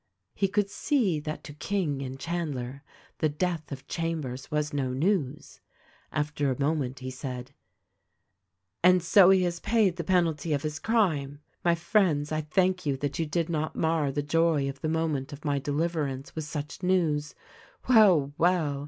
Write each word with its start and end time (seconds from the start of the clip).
He 0.33 0.47
could 0.47 0.67
see 0.67 1.19
that 1.19 1.43
to 1.43 1.53
King 1.53 2.01
and 2.01 2.19
Chandler 2.19 2.81
the 3.19 3.29
death 3.29 3.71
of 3.71 3.87
Chambers 3.87 4.49
was 4.49 4.73
no 4.73 4.93
news. 4.93 5.61
After 6.11 6.49
a 6.49 6.59
moment 6.59 7.01
he 7.01 7.11
said, 7.11 7.51
"And 8.81 9.03
so 9.03 9.29
he 9.29 9.43
has 9.43 9.59
paid 9.59 9.97
the 9.97 10.03
penalty 10.03 10.53
of 10.53 10.63
his 10.63 10.79
crime. 10.79 11.39
My 11.63 11.75
friends, 11.75 12.31
I 12.31 12.41
thank 12.41 12.83
you 12.83 12.97
that 12.97 13.19
you 13.19 13.27
did 13.27 13.47
not 13.47 13.75
mar 13.75 14.11
the 14.11 14.23
joy 14.23 14.67
of 14.67 14.81
the 14.81 14.89
moment 14.89 15.33
of 15.33 15.45
my 15.45 15.59
de 15.59 15.69
liverance 15.71 16.33
with 16.33 16.45
such 16.45 16.81
news. 16.81 17.35
Well, 17.87 18.33
well 18.39 18.79